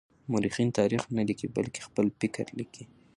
[0.31, 2.83] مورخين تاريخ نه ليکي بلکې خپل فکر ليکي.